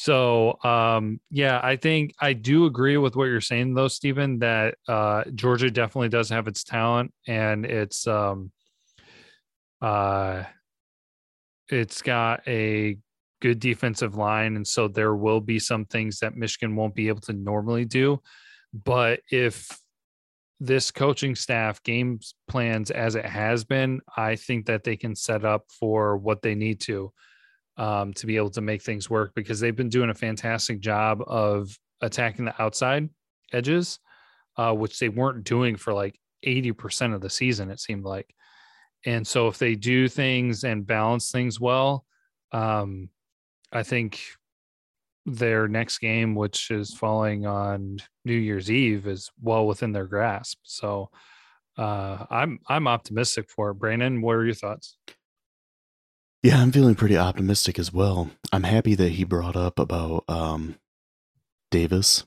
[0.00, 4.76] So, um, yeah, I think I do agree with what you're saying, though, Stephen, that
[4.86, 8.52] uh, Georgia definitely does have its talent and it's, um,
[9.82, 10.44] uh,
[11.68, 12.96] it's got a
[13.42, 14.54] good defensive line.
[14.54, 18.22] And so there will be some things that Michigan won't be able to normally do.
[18.72, 19.68] But if
[20.60, 25.44] this coaching staff games plans as it has been, I think that they can set
[25.44, 27.12] up for what they need to
[27.78, 31.22] um, to be able to make things work because they've been doing a fantastic job
[31.26, 33.08] of attacking the outside
[33.52, 34.00] edges,
[34.56, 38.34] uh, which they weren't doing for like 80% of the season, it seemed like.
[39.06, 42.04] And so if they do things and balance things well,
[42.52, 43.10] um,
[43.72, 44.20] I think
[45.24, 50.58] their next game, which is falling on New Year's Eve, is well within their grasp.
[50.64, 51.10] So
[51.76, 53.74] uh, I'm I'm optimistic for it.
[53.74, 54.96] Brandon, what are your thoughts?
[56.42, 58.30] Yeah, I'm feeling pretty optimistic as well.
[58.52, 60.76] I'm happy that he brought up about um,
[61.70, 62.26] Davis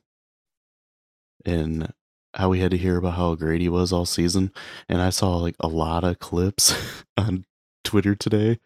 [1.46, 1.94] and
[2.34, 4.52] how we had to hear about how great he was all season.
[4.90, 6.76] And I saw like a lot of clips
[7.18, 7.46] on
[7.84, 8.60] Twitter today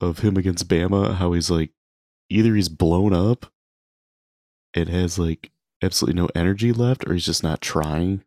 [0.00, 1.70] of him against Bama, how he's like
[2.28, 3.46] either he's blown up
[4.74, 5.50] and has like
[5.82, 8.22] absolutely no energy left, or he's just not trying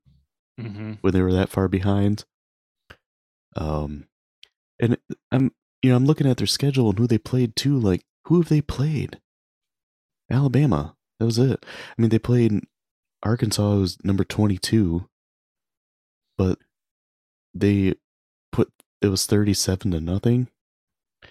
[0.60, 0.93] mm-hmm.
[1.02, 2.26] when they were that far behind.
[3.56, 4.08] Um,
[4.80, 4.98] and
[5.32, 7.77] I'm you know, I'm looking at their schedule and who they played too.
[7.77, 9.19] Like, who have they played?
[10.29, 10.95] Alabama.
[11.19, 11.65] That was it.
[11.65, 12.63] I mean, they played
[13.23, 15.05] Arkansas, was number 22,
[16.37, 16.59] but
[17.53, 17.95] they
[18.51, 20.47] put it was 37 to nothing.
[21.23, 21.27] I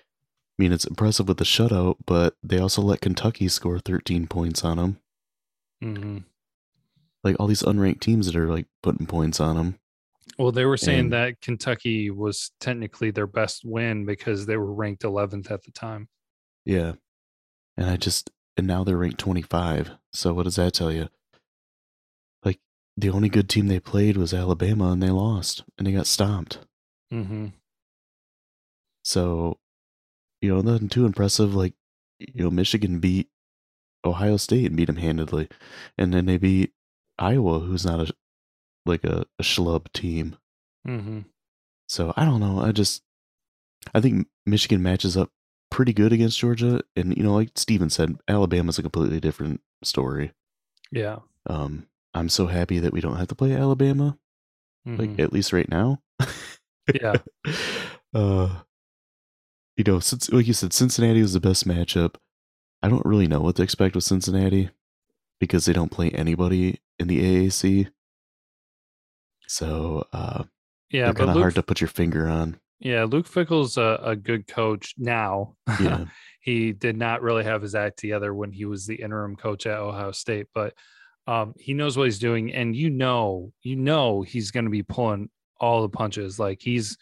[0.58, 4.76] mean, it's impressive with the shutout, but they also let Kentucky score 13 points on
[4.76, 4.98] them.
[5.82, 6.18] Mm-hmm.
[7.22, 9.78] Like all these unranked teams that are like putting points on them.
[10.36, 14.72] Well, they were saying and, that Kentucky was technically their best win because they were
[14.72, 16.08] ranked 11th at the time.
[16.64, 16.94] Yeah.
[17.76, 19.90] And I just, and now they're ranked 25.
[20.12, 21.08] So what does that tell you?
[22.44, 22.60] Like,
[22.96, 26.58] the only good team they played was Alabama and they lost and they got stomped.
[27.12, 27.46] Mm-hmm.
[29.02, 29.58] So,
[30.40, 31.54] you know, nothing too impressive.
[31.54, 31.74] Like,
[32.18, 33.28] you know, Michigan beat
[34.04, 35.48] Ohio State and beat them handedly.
[35.96, 36.72] And then they beat
[37.18, 38.12] Iowa, who's not a
[38.88, 40.36] like a, a schlub team.
[40.86, 41.20] Mm-hmm.
[41.88, 42.60] So I don't know.
[42.60, 43.02] I just
[43.94, 45.30] I think Michigan matches up
[45.70, 50.32] pretty good against Georgia, and you know, like Steven said, Alabama's a completely different story.
[50.90, 51.18] Yeah.
[51.46, 54.18] Um, I'm so happy that we don't have to play Alabama,
[54.86, 55.00] mm-hmm.
[55.00, 56.02] like at least right now.
[56.94, 57.16] yeah.
[58.14, 58.48] Uh,
[59.76, 62.14] you know, since like you said, Cincinnati was the best matchup.
[62.82, 64.70] I don't really know what to expect with Cincinnati
[65.38, 67.90] because they don't play anybody in the AAC.
[69.48, 70.44] So uh,
[70.90, 72.58] Yeah, but kind of Luke, hard to put your finger on.
[72.80, 75.54] yeah, Luke Fickell's a, a good coach now.
[75.80, 76.04] Yeah,
[76.40, 79.78] he did not really have his act together when he was the interim coach at
[79.78, 80.74] Ohio State, but
[81.26, 84.82] um, he knows what he's doing, and you know, you know, he's going to be
[84.82, 85.28] pulling
[85.60, 86.38] all the punches.
[86.38, 86.96] Like he's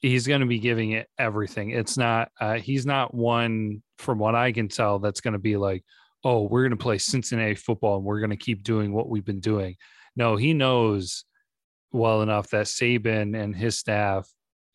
[0.00, 1.70] he's going to be giving it everything.
[1.70, 5.56] It's not uh, he's not one from what I can tell that's going to be
[5.56, 5.84] like,
[6.24, 9.24] oh, we're going to play Cincinnati football and we're going to keep doing what we've
[9.24, 9.76] been doing.
[10.16, 11.24] No, he knows
[11.92, 14.28] well enough that Saban and his staff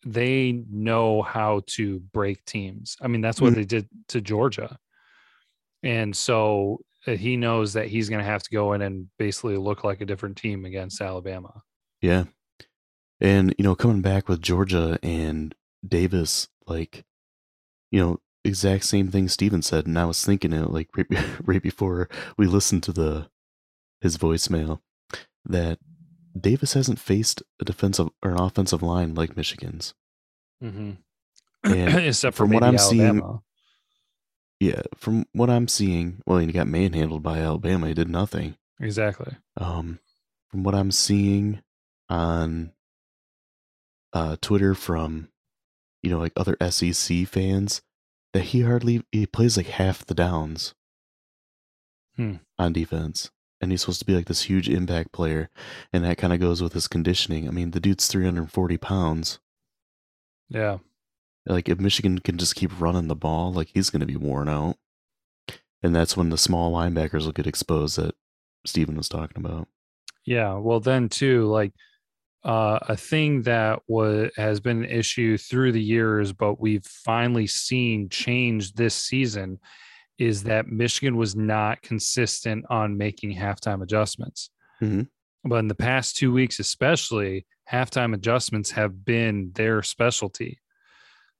[0.06, 2.96] they know how to break teams.
[3.02, 3.56] I mean, that's what Mhm.
[3.56, 4.78] they did to Georgia.
[5.82, 9.56] And so uh, he knows that he's going to have to go in and basically
[9.58, 11.62] look like a different team against Alabama.
[12.00, 12.24] yeah.
[13.20, 15.54] And you know, coming back with Georgia and
[15.86, 17.04] Davis, like,
[17.90, 21.06] you know, exact same thing Steven said, and I was thinking it like right,
[21.44, 23.28] right before we listened to the
[24.00, 24.80] his voicemail
[25.46, 25.78] that
[26.38, 29.94] Davis hasn't faced a defensive or an offensive line like Michigan's.
[30.62, 30.92] Mm-hmm.
[31.64, 33.40] And Except for from what I'm seeing-
[34.60, 37.88] Yeah, from what I'm seeing, well, he got manhandled by Alabama.
[37.88, 38.56] He did nothing.
[38.80, 39.36] Exactly.
[39.56, 39.98] Um,
[40.50, 41.62] from what I'm seeing
[42.08, 42.72] on
[44.12, 45.28] uh, Twitter from,
[46.02, 47.82] you know, like other SEC fans,
[48.32, 50.74] that he hardly he plays like half the downs
[52.16, 52.36] Hmm.
[52.58, 55.50] on defense, and he's supposed to be like this huge impact player,
[55.92, 57.46] and that kind of goes with his conditioning.
[57.48, 59.38] I mean, the dude's 340 pounds.
[60.48, 60.78] Yeah.
[61.46, 64.48] Like if Michigan can just keep running the ball, like he's going to be worn
[64.48, 64.76] out,
[65.82, 68.14] and that's when the small linebackers will get exposed that
[68.66, 69.68] Stephen was talking about.
[70.24, 70.54] Yeah.
[70.54, 71.72] Well, then too, like
[72.44, 77.46] uh, a thing that was has been an issue through the years, but we've finally
[77.46, 79.58] seen change this season,
[80.20, 84.50] is that Michigan was not consistent on making halftime adjustments.
[84.82, 85.08] Mhm.
[85.44, 90.60] But in the past two weeks, especially, halftime adjustments have been their specialty.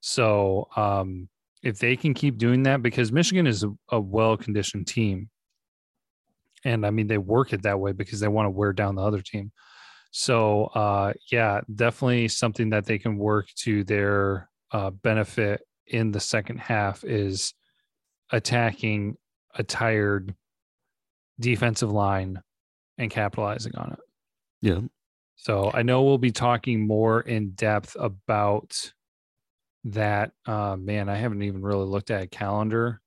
[0.00, 1.28] So um,
[1.62, 5.28] if they can keep doing that, because Michigan is a, a well conditioned team,
[6.64, 9.02] and I mean they work it that way because they want to wear down the
[9.02, 9.52] other team.
[10.10, 16.20] So uh, yeah, definitely something that they can work to their uh, benefit in the
[16.20, 17.52] second half is
[18.32, 19.16] attacking
[19.54, 20.34] a tired
[21.38, 22.40] defensive line
[22.98, 23.98] and capitalizing on it.
[24.62, 24.80] Yeah.
[25.36, 28.92] So I know we'll be talking more in depth about
[29.84, 30.32] that.
[30.46, 33.00] Uh, man, I haven't even really looked at a calendar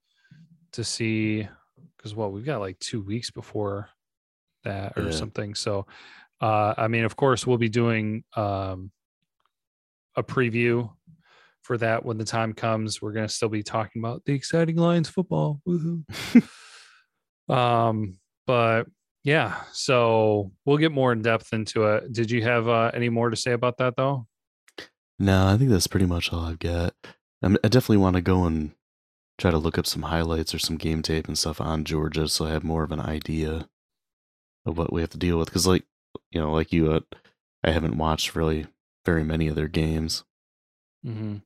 [0.71, 1.47] to see
[1.97, 3.89] because what we've got like two weeks before
[4.63, 5.11] that or Yeah.
[5.11, 5.53] something.
[5.53, 5.85] So,
[6.41, 8.91] uh, I mean, of course, we'll be doing um,
[10.15, 10.91] a preview
[11.63, 13.01] for that when the time comes.
[13.01, 15.61] We're going to still be talking about the exciting Lions football.
[15.67, 16.03] Woohoo.
[17.53, 18.87] um, but
[19.23, 22.11] yeah, so we'll get more in depth into it.
[22.11, 24.27] Did you have uh, any more to say about that though?
[25.19, 26.93] No, I think that's pretty much all I've got.
[27.41, 28.71] I'm, I definitely want to go and
[29.37, 32.45] try to look up some highlights or some game tape and stuff on Georgia, so
[32.45, 33.67] I have more of an idea
[34.65, 35.47] of what we have to deal with.
[35.47, 35.83] Because, like,
[36.31, 36.99] you know, like you, uh,
[37.63, 38.67] I haven't watched really
[39.05, 40.23] very many of their games.
[41.05, 41.37] Mm-hmm.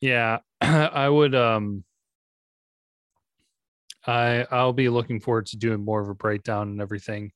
[0.00, 1.34] Yeah, I would.
[1.34, 1.84] Um,
[4.06, 7.32] I I'll be looking forward to doing more of a breakdown and everything.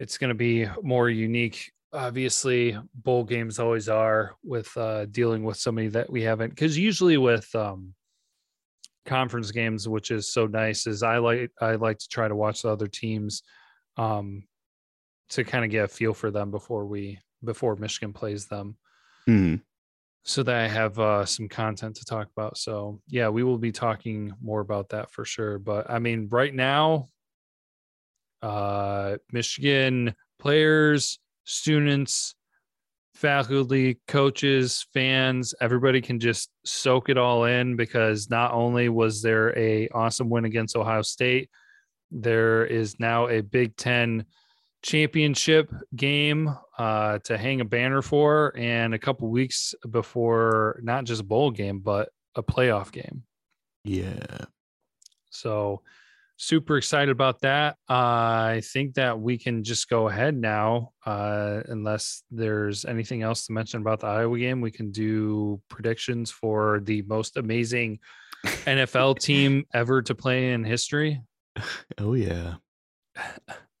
[0.00, 1.70] It's going to be more unique.
[1.92, 6.50] Obviously, bowl games always are with uh, dealing with somebody that we haven't.
[6.50, 7.94] Because usually with um,
[9.06, 12.62] conference games, which is so nice, is I like I like to try to watch
[12.62, 13.42] the other teams
[13.96, 14.42] um,
[15.28, 18.76] to kind of get a feel for them before we before Michigan plays them
[19.26, 19.56] Hmm.
[20.24, 22.56] So that I have uh, some content to talk about.
[22.56, 25.58] So yeah, we will be talking more about that for sure.
[25.58, 27.08] But I mean, right now,
[28.42, 32.34] uh, Michigan players, students,
[33.14, 39.56] faculty, coaches, fans, everybody can just soak it all in because not only was there
[39.58, 41.50] a awesome win against Ohio State,
[42.10, 44.24] there is now a Big Ten
[44.82, 51.20] championship game uh, to hang a banner for, and a couple weeks before not just
[51.20, 53.22] a bowl game but a playoff game.
[53.84, 54.46] Yeah.
[55.30, 55.82] So
[56.36, 57.76] super excited about that.
[57.88, 63.46] Uh, I think that we can just go ahead now, uh, unless there's anything else
[63.46, 64.60] to mention about the Iowa game.
[64.60, 68.00] We can do predictions for the most amazing
[68.44, 71.20] NFL team ever to play in history.
[71.98, 72.54] Oh, yeah.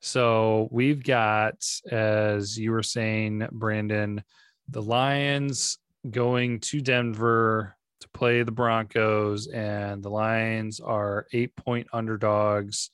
[0.00, 4.22] So we've got, as you were saying, Brandon,
[4.68, 5.78] the Lions
[6.10, 12.90] going to Denver to play the Broncos, and the Lions are eight point underdogs,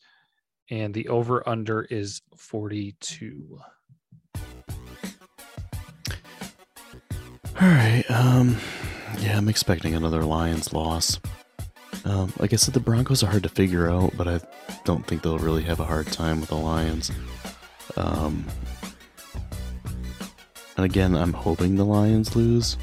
[0.70, 3.58] and the over under is 42.
[7.60, 8.04] All right.
[8.08, 8.56] Um,
[9.18, 11.18] yeah, I'm expecting another Lions loss.
[12.04, 14.40] Um, like I said, the Broncos are hard to figure out, but I
[14.84, 17.10] don't think they'll really have a hard time with the Lions.
[17.96, 18.44] Um,
[20.76, 22.78] and again, I'm hoping the Lions lose,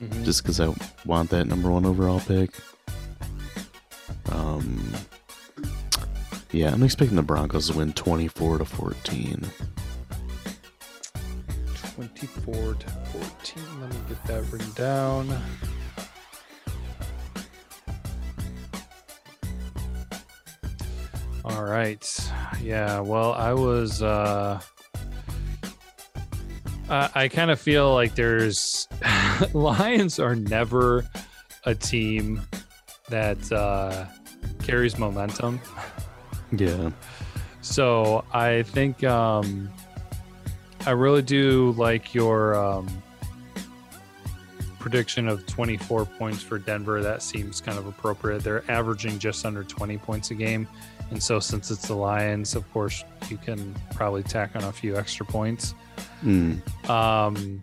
[0.00, 0.24] Mhm.
[0.24, 0.72] just because I
[1.04, 2.50] want that number one overall pick.
[4.30, 4.92] Um,
[6.52, 9.44] yeah, I'm expecting the Broncos to win 24 to 14.
[11.94, 13.80] 24 to 14.
[13.80, 15.42] Let me get that written down.
[21.56, 22.30] All right.
[22.62, 23.00] Yeah.
[23.00, 24.02] Well, I was.
[24.02, 24.60] uh
[26.90, 28.86] I, I kind of feel like there's
[29.54, 31.04] Lions are never
[31.64, 32.42] a team
[33.08, 34.04] that uh
[34.62, 35.58] carries momentum.
[36.52, 36.90] Yeah.
[37.62, 39.70] So I think um,
[40.86, 42.86] I really do like your um,
[44.78, 47.02] prediction of 24 points for Denver.
[47.02, 48.44] That seems kind of appropriate.
[48.44, 50.68] They're averaging just under 20 points a game.
[51.10, 54.96] And so, since it's the Lions, of course, you can probably tack on a few
[54.96, 55.74] extra points.
[56.24, 56.60] Mm.
[56.90, 57.62] Um,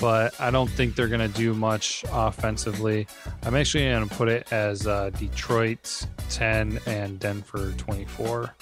[0.00, 3.08] but I don't think they're going to do much offensively.
[3.42, 8.54] I'm actually going to put it as uh, Detroit 10 and Denver 24.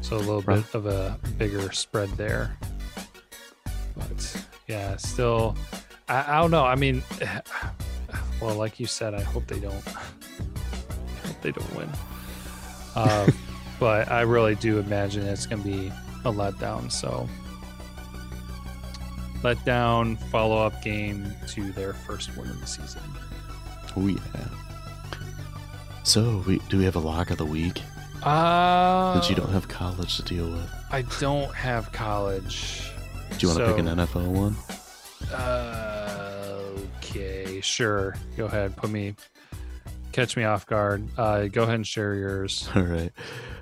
[0.00, 0.56] So a little Right.
[0.64, 2.56] bit of a bigger spread there.
[3.94, 5.54] But yeah, still,
[6.08, 6.64] I, I don't know.
[6.64, 7.02] I mean,
[8.40, 9.86] well, like you said, I hope they don't.
[9.86, 11.90] I hope they don't win.
[12.94, 13.32] Um,
[13.80, 15.92] but I really do imagine it's going to be
[16.24, 16.90] a letdown.
[16.90, 17.28] So
[19.42, 23.02] letdown follow up game to their first win of the season.
[23.96, 24.18] Oh yeah.
[26.08, 27.82] So, we do we have a lock of the week?
[28.22, 32.90] Uh, Since you don't have college to deal with, I don't have college.
[33.36, 34.56] do you want to pick an NFL one?
[35.30, 36.62] Uh,
[36.96, 38.16] okay, sure.
[38.38, 38.74] Go ahead.
[38.74, 39.16] Put me,
[40.12, 41.06] catch me off guard.
[41.16, 42.68] Uh, go ahead and share yours.
[42.76, 43.12] All right.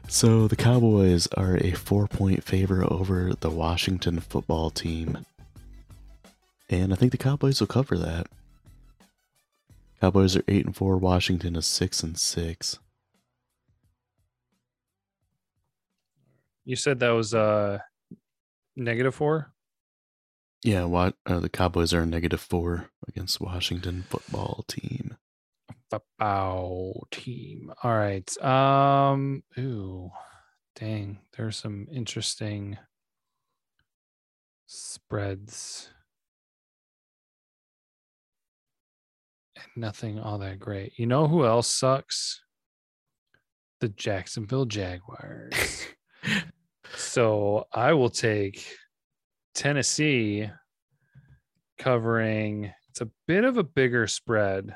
[0.09, 5.27] So the Cowboys are a four-point favor over the Washington football team,
[6.71, 8.29] and I think the Cowboys will cover that.
[10.01, 10.97] Cowboys are eight and four.
[10.99, 12.79] Washington is six and six.
[16.65, 17.79] You said that was uh
[18.77, 19.53] negative four.
[20.63, 21.15] Yeah, what?
[21.25, 25.17] Uh, the Cowboys are a negative four against Washington football team.
[25.91, 27.73] Football team.
[27.83, 28.43] All right.
[28.43, 29.43] Um.
[29.59, 30.11] Ooh,
[30.75, 31.19] dang.
[31.37, 32.77] There's some interesting
[34.67, 35.91] spreads.
[39.57, 40.99] And nothing all that great.
[40.99, 42.43] You know who else sucks?
[43.81, 45.87] The Jacksonville Jaguars.
[46.97, 48.67] so I will take
[49.55, 50.51] Tennessee
[51.79, 52.73] covering.
[52.91, 54.75] It's a bit of a bigger spread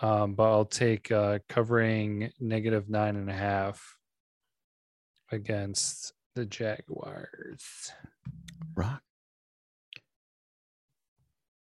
[0.00, 3.96] um, but I'll take uh, covering negative nine and a half
[5.30, 7.92] against the Jaguars.
[8.74, 9.02] Rock.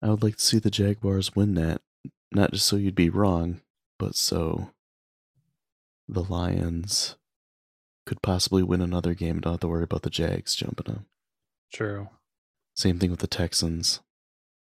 [0.02, 1.80] I would like to see the Jaguars win that,
[2.32, 3.60] not just so you'd be wrong,
[3.98, 4.70] but so
[6.08, 7.16] the Lions
[8.04, 11.06] could possibly win another game and don't have to worry about the Jags jumping them.
[11.72, 12.08] True.
[12.74, 14.00] Same thing with the Texans.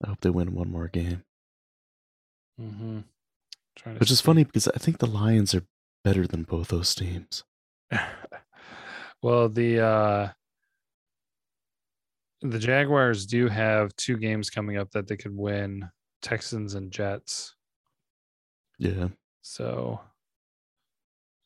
[0.04, 1.22] I hope they win one more game.
[2.60, 3.00] Mm-hmm.
[3.98, 5.64] Which is funny because I think the Lions are
[6.04, 7.44] better than both those teams.
[9.22, 10.28] well, the uh,
[12.42, 15.88] the Jaguars do have two games coming up that they could win:
[16.22, 17.54] Texans and Jets.
[18.78, 19.08] Yeah.
[19.42, 20.00] So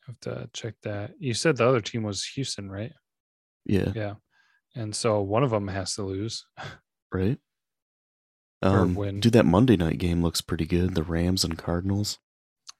[0.07, 1.13] have to check that.
[1.19, 2.93] You said the other team was Houston, right?
[3.65, 3.93] Yeah.
[3.95, 4.15] Yeah.
[4.75, 6.45] And so one of them has to lose.
[7.13, 7.39] Right?
[8.65, 9.21] Um, win.
[9.21, 10.95] dude, that Monday night game looks pretty good.
[10.95, 12.19] The Rams and Cardinals.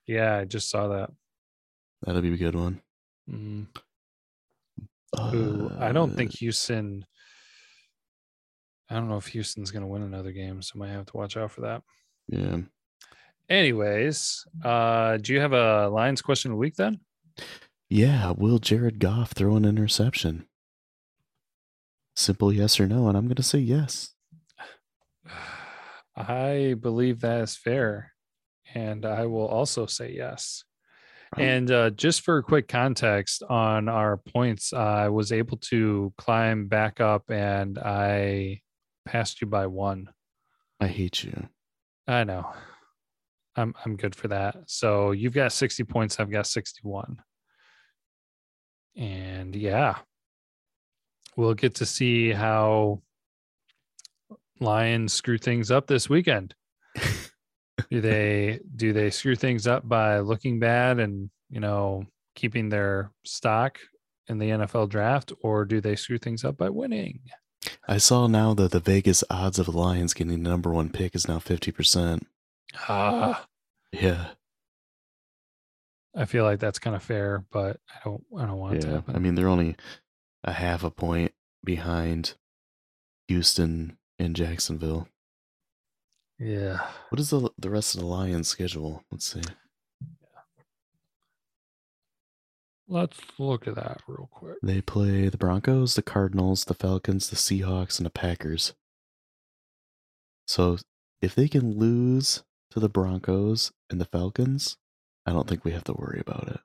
[0.07, 1.11] Yeah, I just saw that.
[2.03, 2.81] That'll be a good one.
[3.31, 3.67] Mhm.
[5.35, 7.07] Ooh, I don't Uh, think Houston.
[8.91, 11.17] I don't know if Houston's going to win another game, so I might have to
[11.17, 11.83] watch out for that.
[12.29, 12.59] Yeah.
[13.49, 17.01] Anyways, uh, do you have a Lions question of the week then?
[17.89, 18.31] Yeah.
[18.33, 20.47] Will Jared Goff throw an interception?
[22.17, 23.09] Simple yes or no.
[23.09, 24.14] And I'm going to say yes.
[26.17, 28.13] I believe that is fair,
[28.75, 30.65] and I will also say yes.
[31.37, 36.69] And uh, just for a quick context on our points, I was able to climb
[36.69, 38.61] back up, and I
[39.05, 40.11] passed you by one.
[40.81, 41.49] I hate you.
[42.07, 42.53] I know.
[43.57, 44.57] I'm I'm good for that.
[44.67, 47.21] So you've got 60 points, I've got 61.
[48.97, 49.99] And yeah.
[51.37, 53.03] We'll get to see how
[54.61, 56.55] Lions screw things up this weekend.
[57.91, 62.05] do they do they screw things up by looking bad and, you know,
[62.37, 63.79] keeping their stock
[64.29, 67.21] in the NFL draft or do they screw things up by winning?
[67.89, 71.15] I saw now that the Vegas odds of the Lions getting the number one pick
[71.15, 72.23] is now 50%.
[72.89, 73.47] Ah,
[73.93, 74.29] Yeah.
[76.17, 78.95] I feel like that's kind of fair, but I don't I don't want to Yeah.
[78.95, 79.17] happen.
[79.17, 79.77] I mean, they're only
[80.45, 81.33] a half a point
[81.65, 82.35] behind
[83.29, 85.09] Houston and Jacksonville.
[86.39, 86.87] yeah.
[87.11, 89.03] What is the the rest of the Lions schedule?
[89.11, 89.43] Let's see.
[92.87, 94.57] Let's look at that real quick.
[94.63, 98.75] They play the Broncos, the Cardinals, the Falcons, the Seahawks, and the Packers.
[100.47, 100.77] So
[101.23, 104.77] if they can lose to the Broncos and the Falcons,
[105.25, 106.61] I don't think we have to worry about it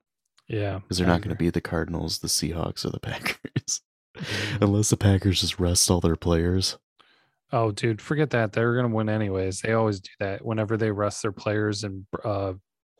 [0.54, 0.80] Yeah.
[0.80, 3.80] because they're I not going to be the Cardinals, the Seahawks, or the Packers.
[4.18, 4.60] Mhm.
[4.62, 6.76] Unless the Packers just rest all their players.
[7.52, 8.52] Oh, dude, forget that.
[8.52, 9.60] They're gonna win anyways.
[9.60, 12.54] They always do that whenever they rest their players and uh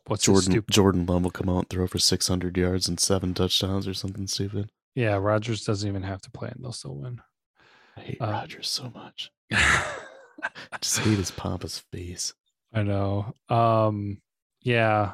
[0.07, 3.33] what's Jordan stupid Jordan Love will come out and throw for 600 yards and seven
[3.35, 4.71] touchdowns or something stupid.
[4.95, 7.21] Yeah, Rodgers doesn't even have to play and they'll still win.
[7.97, 9.31] I hate Uh, Rodgers so much.
[9.53, 12.35] I just hate his pompous face.
[12.73, 13.35] I know.
[13.49, 14.21] Um
[14.63, 15.13] yeah.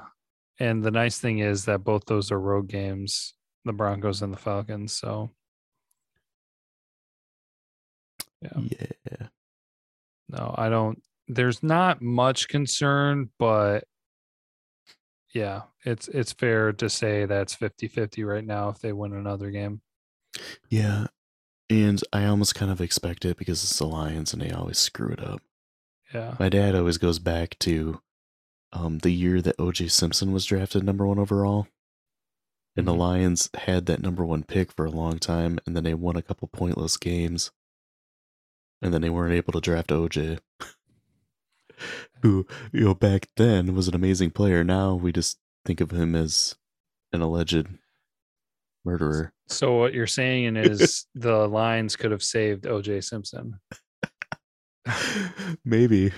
[0.59, 3.35] And the nice thing is that both those are road games,
[3.67, 4.95] the Broncos and the Falcons.
[4.95, 5.31] So
[8.43, 8.87] Yeah.
[9.11, 9.27] Yeah.
[10.29, 13.85] no, I don't there's not much concern, but
[15.35, 19.81] yeah, it's it's fair to say that's 50-50 right now if they win another game.
[20.71, 21.07] Yeah.
[21.69, 25.09] And I almost kind of expect it because it's the Lions and they always screw
[25.09, 25.41] it up.
[26.15, 26.37] Yeah.
[26.39, 28.01] My dad always goes back to
[28.73, 31.67] um, the year that OJ Simpson was drafted number one overall.
[32.77, 32.99] And the Mhm.
[32.99, 36.23] Lions had that number one pick for a long time, and then they won a
[36.23, 37.51] couple pointless games.
[38.83, 40.39] And then they weren't able to draft OJ,
[42.23, 44.63] who, you know, back then was an amazing player.
[44.63, 46.55] Now we just think of him as
[47.13, 47.67] an alleged
[48.85, 49.33] murderer.
[49.49, 53.59] So what you're saying is the Lions could have saved OJ Simpson.
[55.65, 56.13] Maybe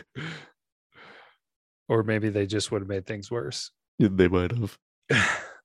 [1.88, 3.70] Or maybe they just would have made things worse.
[3.98, 4.78] they might have.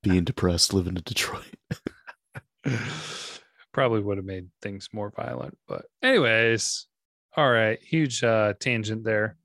[0.01, 1.55] Being depressed, living in Detroit.
[3.73, 5.57] Probably would have made things more violent.
[5.67, 6.87] But anyways,
[7.35, 7.81] all right.
[7.81, 9.35] Huge uh tangent there.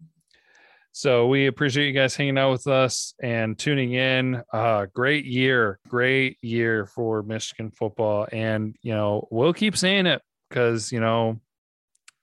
[0.93, 4.43] So we appreciate you guys hanging out with us and tuning in.
[4.53, 8.29] Uh great year, great year for Michigan football.
[8.31, 11.41] And you know, we'll keep saying it because you know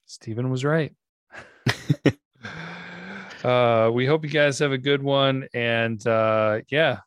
[0.06, 0.94] Stephen was right.
[3.44, 5.48] uh we hope you guys have a good one.
[5.56, 7.00] And uh yeah,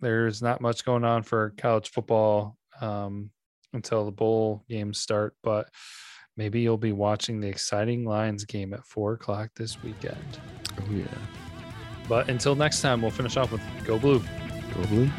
[0.00, 3.30] there's not much going on for college football um
[3.72, 5.68] until the bowl games start, but
[6.36, 10.40] maybe you'll be watching the exciting Lions game at four o'clock this weekend.
[10.80, 11.04] Oh, yeah.
[12.08, 14.20] But until next time, we'll finish off with Go Blue.
[14.74, 15.10] Go blue.